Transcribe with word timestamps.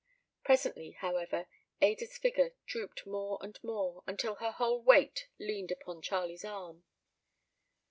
Presently, 0.43 0.93
however, 0.97 1.45
Ada's 1.79 2.17
figure 2.17 2.55
drooped 2.65 3.05
more 3.05 3.37
and 3.39 3.63
more, 3.63 4.01
until 4.07 4.33
her 4.37 4.49
whole 4.53 4.81
weight 4.81 5.27
leaned 5.37 5.69
upon 5.69 6.01
Charlie's 6.01 6.43
arm. 6.43 6.83